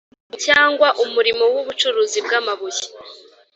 cyangwa 0.43 0.87
umurimo 1.03 1.43
wubucuruzi 1.53 2.19
bwamabuye 2.25 2.81